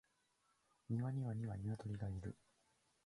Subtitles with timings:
[0.89, 2.35] 庭には二羽鶏がいる